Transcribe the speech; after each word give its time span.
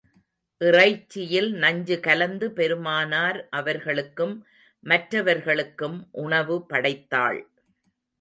இறைச்சியில் 0.61 1.49
நஞ்சு 1.53 1.99
கலந்து 1.99 2.51
பெருமானார் 2.51 3.47
அவர்களுக்கும், 3.49 4.33
மற்றவர்களுக்கும் 4.83 5.97
உணவு 6.23 6.57
படைத்தாள். 6.65 7.39